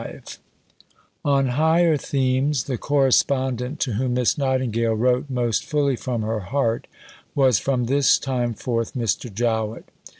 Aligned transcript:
V 0.01 0.19
On 1.23 1.47
higher 1.49 1.95
themes 1.95 2.63
the 2.63 2.79
correspondent 2.79 3.79
to 3.81 3.93
whom 3.93 4.15
Miss 4.15 4.35
Nightingale 4.35 4.95
wrote 4.95 5.29
most 5.29 5.63
fully 5.63 5.95
from 5.95 6.23
her 6.23 6.39
heart 6.39 6.87
was 7.35 7.59
from 7.59 7.85
this 7.85 8.17
time 8.17 8.55
forth 8.55 8.95
Mr. 8.95 9.31
Jowett. 9.31 9.91